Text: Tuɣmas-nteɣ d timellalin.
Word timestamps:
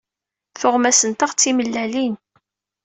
Tuɣmas-nteɣ 0.59 1.31
d 1.33 1.37
timellalin. 1.39 2.15